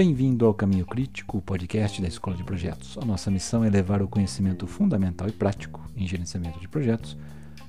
[0.00, 2.96] Bem-vindo ao Caminho Crítico, o podcast da Escola de Projetos.
[2.96, 7.18] A nossa missão é levar o conhecimento fundamental e prático em gerenciamento de projetos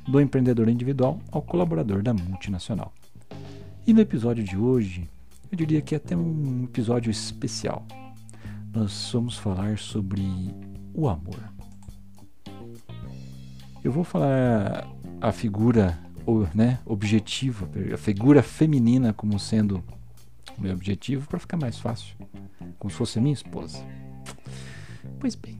[0.07, 2.93] do empreendedor individual ao colaborador da multinacional.
[3.85, 5.09] E no episódio de hoje,
[5.51, 7.85] eu diria que é até um episódio especial.
[8.73, 10.23] Nós vamos falar sobre
[10.93, 11.51] o amor.
[13.83, 14.87] Eu vou falar
[15.19, 15.99] a figura
[16.55, 19.83] né, objetiva, a figura feminina como sendo
[20.57, 22.15] o meu objetivo para ficar mais fácil,
[22.77, 23.77] como se fosse minha esposa.
[25.19, 25.59] Pois bem,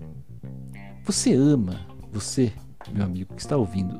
[1.03, 2.51] você ama, você,
[2.91, 3.97] meu amigo que está ouvindo,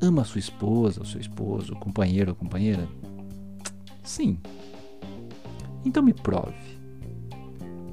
[0.00, 2.88] ama a sua esposa, o seu esposo, o companheiro ou companheira?
[4.02, 4.38] Sim.
[5.84, 6.80] Então me prove.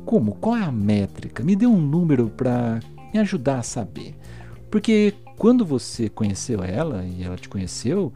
[0.05, 0.35] Como?
[0.35, 1.43] Qual é a métrica?
[1.43, 2.79] Me dê um número para
[3.13, 4.15] me ajudar a saber.
[4.71, 8.13] Porque quando você conheceu ela e ela te conheceu,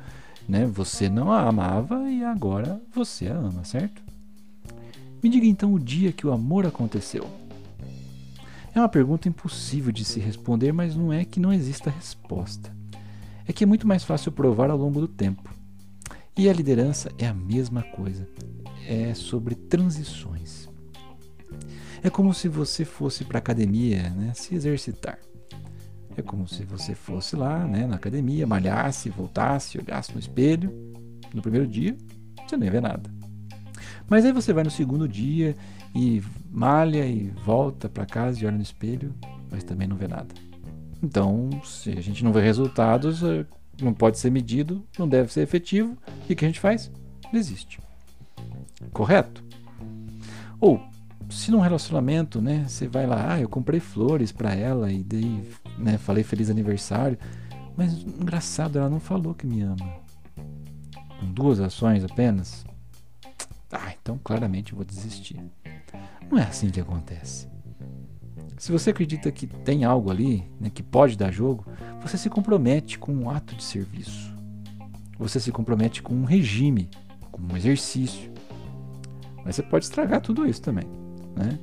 [0.48, 4.02] né, você não a amava e agora você a ama, certo?
[5.22, 7.26] Me diga então o dia que o amor aconteceu.
[8.76, 12.76] É uma pergunta impossível de se responder, mas não é que não exista resposta.
[13.48, 15.50] É que é muito mais fácil provar ao longo do tempo.
[16.36, 18.28] E a liderança é a mesma coisa.
[18.88, 20.68] É sobre transições.
[22.02, 25.20] É como se você fosse para a academia né, se exercitar.
[26.16, 30.72] É como se você fosse lá né, na academia, malhasse, voltasse, olhasse no espelho.
[31.34, 31.98] No primeiro dia,
[32.48, 33.10] você ia ver nada.
[34.08, 35.56] Mas aí você vai no segundo dia
[35.96, 39.14] e malha e volta para casa e olha no espelho,
[39.50, 40.34] mas também não vê nada.
[41.02, 43.46] Então, se a gente não vê resultados, é,
[43.82, 45.98] não pode ser medido, não deve ser efetivo,
[46.30, 46.92] e o que a gente faz?
[47.32, 47.80] Desiste.
[48.92, 49.44] Correto?
[50.60, 50.82] Ou,
[51.30, 55.44] se num relacionamento, né, você vai lá, ah, eu comprei flores para ela e dei
[55.78, 57.18] né, falei feliz aniversário,
[57.76, 59.98] mas engraçado, ela não falou que me ama.
[61.20, 62.66] Com duas ações apenas?
[63.72, 65.40] Ah, então claramente eu vou desistir.
[66.30, 67.48] Não é assim que acontece.
[68.58, 71.66] Se você acredita que tem algo ali né, que pode dar jogo,
[72.02, 74.34] você se compromete com um ato de serviço.
[75.18, 76.90] Você se compromete com um regime,
[77.32, 78.32] com um exercício.
[79.44, 80.86] Mas você pode estragar tudo isso também.
[81.36, 81.60] Né?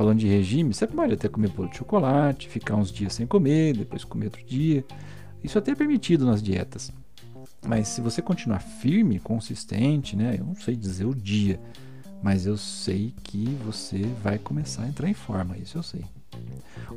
[0.00, 3.76] Falando de regime, você pode até comer bolo de chocolate, ficar uns dias sem comer,
[3.76, 4.82] depois comer outro dia.
[5.44, 6.90] Isso até é permitido nas dietas.
[7.66, 10.36] Mas se você continuar firme, consistente, né?
[10.38, 11.60] Eu não sei dizer o dia,
[12.22, 16.06] mas eu sei que você vai começar a entrar em forma, isso eu sei.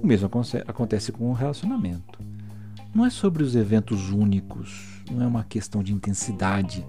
[0.01, 0.29] O mesmo
[0.65, 2.19] acontece com o relacionamento.
[2.95, 6.87] Não é sobre os eventos únicos, não é uma questão de intensidade,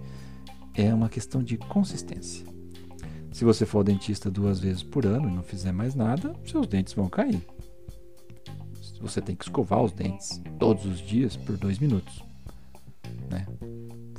[0.74, 2.53] é uma questão de consistência.
[3.34, 6.68] Se você for ao dentista duas vezes por ano e não fizer mais nada, seus
[6.68, 7.44] dentes vão cair.
[9.00, 12.22] Você tem que escovar os dentes todos os dias por dois minutos.
[13.28, 13.44] Né?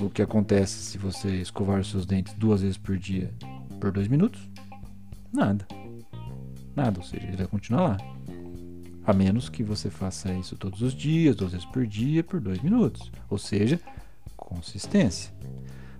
[0.02, 3.34] O que acontece se você escovar os seus dentes duas vezes por dia
[3.80, 4.50] por dois minutos?
[5.32, 5.66] Nada.
[6.76, 7.97] Nada, ou seja, ele vai continuar lá.
[9.06, 12.62] A menos que você faça isso todos os dias, duas vezes por dia, por dois
[12.62, 13.09] minutos.
[13.30, 13.80] Ou seja,
[14.36, 15.34] consistência.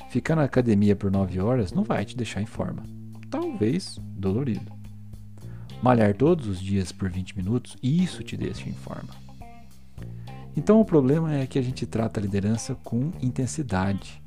[0.09, 2.94] Ficar na academia por nove horas não vai te deixar em forma
[3.55, 4.71] talvez dolorido.
[5.81, 9.09] Malhar todos os dias por 20 minutos, isso te deixa em forma.
[10.57, 14.21] Então o problema é que a gente trata a liderança com intensidade.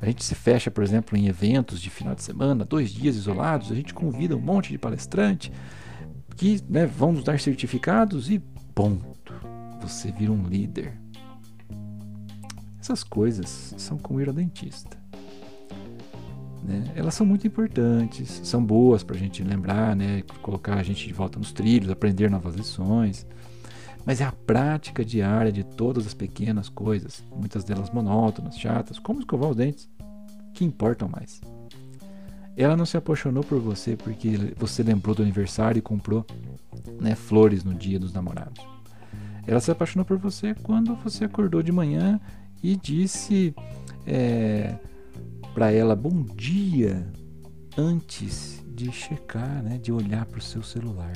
[0.00, 3.70] A gente se fecha, por exemplo, em eventos de final de semana, dois dias isolados,
[3.70, 5.52] a gente convida um monte de palestrante
[6.36, 8.40] que né, vão nos dar certificados e
[8.74, 9.32] ponto.
[9.80, 10.98] Você vira um líder.
[12.80, 15.01] Essas coisas são como ir ao dentista.
[16.62, 16.92] Né?
[16.94, 20.22] Elas são muito importantes, são boas para a gente lembrar, né?
[20.40, 23.26] colocar a gente de volta nos trilhos, aprender novas lições.
[24.04, 29.20] Mas é a prática diária de todas as pequenas coisas, muitas delas monótonas, chatas, como
[29.20, 29.88] escovar os dentes,
[30.54, 31.40] que importam mais.
[32.56, 36.26] Ela não se apaixonou por você porque você lembrou do aniversário e comprou
[37.00, 38.64] né, flores no dia dos namorados.
[39.46, 42.20] Ela se apaixonou por você quando você acordou de manhã
[42.62, 43.54] e disse.
[44.06, 44.74] É,
[45.54, 47.06] para ela bom dia
[47.76, 51.12] antes de checar, né, de olhar para o seu celular.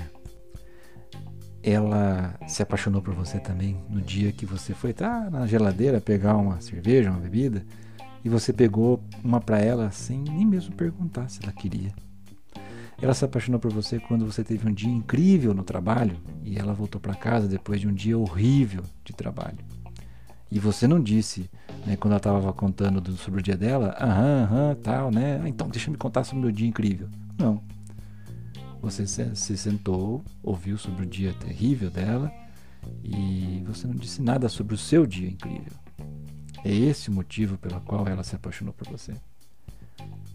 [1.63, 6.37] Ela se apaixonou por você também no dia que você foi tá, na geladeira pegar
[6.37, 7.65] uma cerveja, uma bebida,
[8.23, 11.93] e você pegou uma para ela sem nem mesmo perguntar se ela queria.
[13.01, 16.73] Ela se apaixonou por você quando você teve um dia incrível no trabalho e ela
[16.73, 19.59] voltou para casa depois de um dia horrível de trabalho.
[20.51, 21.51] E você não disse,
[21.87, 25.41] né, quando ela estava contando do, sobre o dia dela, aham, aham, tal, né?
[25.43, 27.09] Ah, então deixa eu me contar sobre o meu dia incrível.
[27.39, 27.63] Não.
[28.83, 32.33] Você se, se sentou, ouviu sobre o dia terrível dela
[33.03, 35.73] e você não disse nada sobre o seu dia incrível.
[36.65, 39.15] É esse o motivo pelo qual ela se apaixonou por você.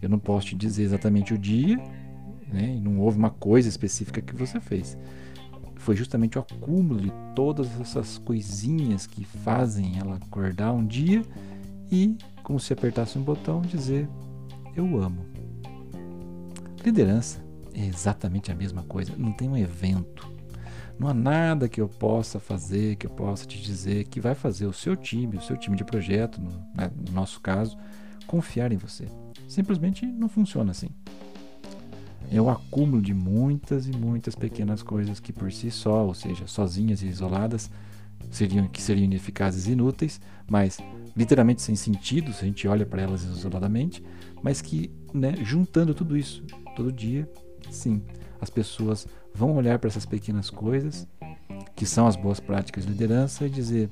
[0.00, 1.76] Eu não posso te dizer exatamente o dia,
[2.48, 2.78] né?
[2.82, 4.96] Não houve uma coisa específica que você fez.
[5.82, 11.22] Foi justamente o acúmulo de todas essas coisinhas que fazem ela acordar um dia
[11.90, 14.08] e, como se apertasse um botão, dizer:
[14.76, 15.26] Eu amo.
[16.84, 17.44] Liderança
[17.74, 19.12] é exatamente a mesma coisa.
[19.18, 20.30] Não tem um evento.
[21.00, 24.66] Não há nada que eu possa fazer, que eu possa te dizer que vai fazer
[24.66, 27.76] o seu time, o seu time de projeto, no, né, no nosso caso,
[28.28, 29.08] confiar em você.
[29.48, 30.90] Simplesmente não funciona assim.
[32.34, 36.46] É o acúmulo de muitas e muitas pequenas coisas que por si só, ou seja,
[36.46, 37.70] sozinhas e isoladas,
[38.30, 40.18] seriam que seriam ineficazes e inúteis,
[40.48, 40.78] mas
[41.14, 44.02] literalmente sem sentido se a gente olha para elas isoladamente,
[44.42, 46.42] mas que, né, juntando tudo isso
[46.74, 47.30] todo dia,
[47.70, 48.02] sim,
[48.40, 51.06] as pessoas vão olhar para essas pequenas coisas
[51.76, 53.90] que são as boas práticas de liderança e dizer: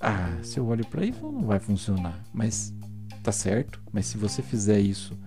[0.00, 2.16] "Ah, se eu olho para isso não vai funcionar".
[2.32, 2.72] Mas
[3.24, 5.18] tá certo, mas se você fizer isso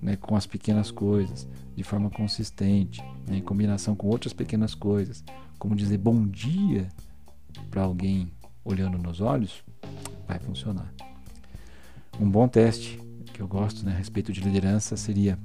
[0.00, 5.24] né, com as pequenas coisas, de forma consistente, né, em combinação com outras pequenas coisas,
[5.58, 6.88] como dizer bom dia
[7.70, 8.30] para alguém
[8.64, 9.64] olhando nos olhos,
[10.26, 10.92] vai funcionar.
[12.20, 13.00] Um bom teste
[13.32, 15.38] que eu gosto né, a respeito de liderança seria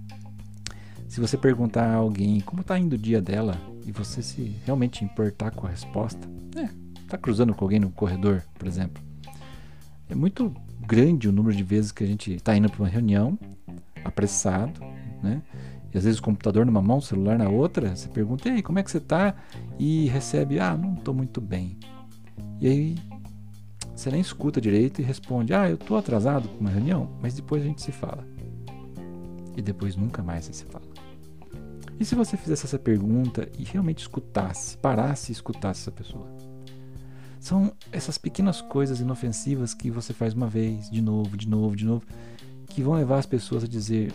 [1.07, 5.03] se você perguntar a alguém como está indo o dia dela e você se realmente
[5.03, 6.25] importar com a resposta,
[6.55, 9.03] é, cruzando com alguém no corredor, por exemplo,
[10.09, 13.37] é muito grande o número de vezes que a gente está indo para uma reunião
[14.03, 14.79] apressado,
[15.21, 15.41] né?
[15.93, 18.79] E às vezes o computador numa mão, o celular na outra, você pergunta, ei, como
[18.79, 19.35] é que você está?
[19.77, 21.77] E recebe, ah, não estou muito bem.
[22.61, 22.95] E aí
[23.93, 27.61] você nem escuta direito e responde, ah, eu estou atrasado para uma reunião, mas depois
[27.61, 28.25] a gente se fala.
[29.57, 30.85] E depois nunca mais você se fala.
[31.99, 36.27] E se você fizesse essa pergunta e realmente escutasse, parasse e escutasse essa pessoa?
[37.39, 41.85] São essas pequenas coisas inofensivas que você faz uma vez, de novo, de novo, de
[41.85, 42.03] novo,
[42.73, 44.11] que vão levar as pessoas a dizer: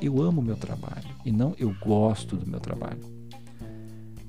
[0.00, 3.00] eu amo o meu trabalho e não eu gosto do meu trabalho.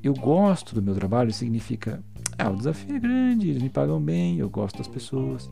[0.04, 2.04] Eu gosto do meu trabalho significa:
[2.38, 5.50] ah, o desafio é grande, eles me pagam bem, eu gosto das pessoas.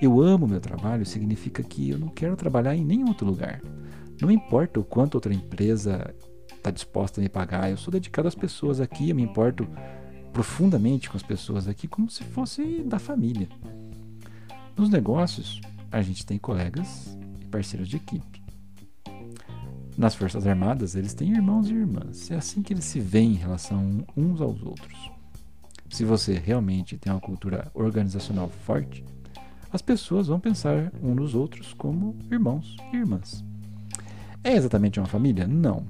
[0.00, 3.60] Eu amo o meu trabalho significa que eu não quero trabalhar em nenhum outro lugar.
[4.20, 6.14] Não importa o quanto outra empresa
[6.54, 9.66] está disposta a me pagar, eu sou dedicado às pessoas aqui, eu me importo
[10.32, 13.48] profundamente com as pessoas aqui como se fosse da família.
[14.76, 17.17] Nos negócios, a gente tem colegas
[17.48, 18.42] parceiros de equipe.
[19.96, 22.30] Nas Forças Armadas, eles têm irmãos e irmãs.
[22.30, 25.10] É assim que eles se veem em relação uns aos outros.
[25.90, 29.04] Se você realmente tem uma cultura organizacional forte,
[29.72, 33.44] as pessoas vão pensar uns nos outros como irmãos e irmãs.
[34.44, 35.46] É exatamente uma família?
[35.46, 35.84] Não.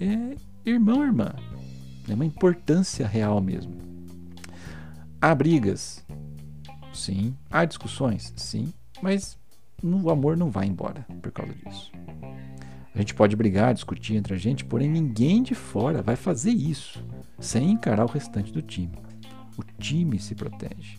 [0.00, 1.34] É irmão e irmã.
[2.08, 3.74] É uma importância real mesmo.
[5.20, 6.04] Há brigas?
[6.92, 7.34] Sim.
[7.50, 8.32] Há discussões?
[8.36, 8.72] Sim.
[9.02, 9.36] Mas
[9.82, 11.92] o amor não vai embora por causa disso.
[12.94, 17.04] A gente pode brigar, discutir entre a gente, porém ninguém de fora vai fazer isso
[17.38, 18.98] sem encarar o restante do time.
[19.56, 20.98] O time se protege,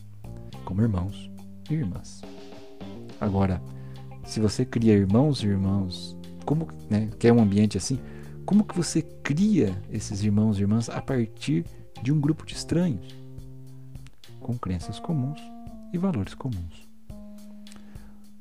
[0.64, 1.30] como irmãos
[1.70, 2.22] e irmãs.
[3.20, 3.62] Agora,
[4.24, 6.16] se você cria irmãos e irmãs,
[6.46, 8.00] como né, quer um ambiente assim,
[8.46, 11.66] como que você cria esses irmãos e irmãs a partir
[12.02, 13.14] de um grupo de estranhos
[14.40, 15.40] com crenças comuns
[15.94, 16.89] e valores comuns?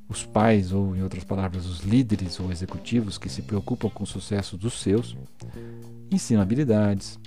[0.09, 4.07] Os pais, ou em outras palavras, os líderes ou executivos que se preocupam com o
[4.07, 5.17] sucesso dos seus,
[6.11, 7.19] ensinam habilidades,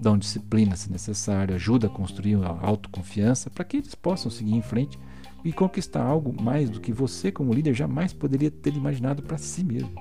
[0.00, 4.62] dão disciplina se necessário, ajudam a construir a autoconfiança para que eles possam seguir em
[4.62, 4.98] frente
[5.44, 9.62] e conquistar algo mais do que você, como líder, jamais poderia ter imaginado para si
[9.62, 9.94] mesmo.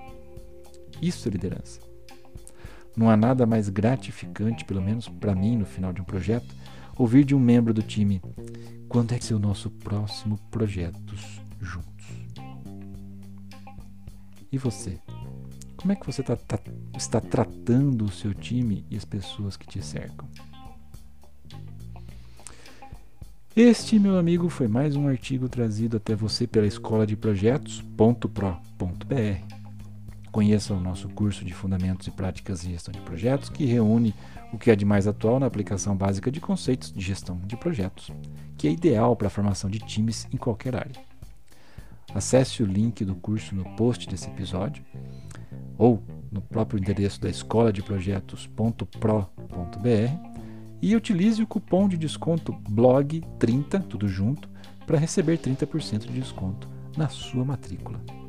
[1.02, 1.82] Isso é liderança.
[2.96, 6.56] Não há nada mais gratificante, pelo menos para mim, no final de um projeto,
[6.98, 8.22] ouvir de um membro do time:
[8.88, 11.16] quando é que é o nosso próximo projeto
[11.60, 11.93] juntos?
[14.54, 15.00] E você?
[15.76, 16.60] Como é que você tá, tá,
[16.96, 20.30] está tratando o seu time e as pessoas que te cercam?
[23.56, 28.28] Este, meu amigo, foi mais um artigo trazido até você pela escola de projetos.pro.br.
[30.32, 34.14] Conheça o nosso curso de Fundamentos e Práticas de Gestão de Projetos, que reúne
[34.52, 38.12] o que é de mais atual na aplicação básica de conceitos de gestão de projetos,
[38.56, 41.13] que é ideal para a formação de times em qualquer área.
[42.14, 44.84] Acesse o link do curso no post desse episódio
[45.78, 50.34] ou no próprio endereço da escola de projetos.pro.br
[50.82, 54.50] e utilize o cupom de desconto blog30 tudo junto
[54.86, 56.68] para receber 30% de desconto
[56.98, 58.23] na sua matrícula.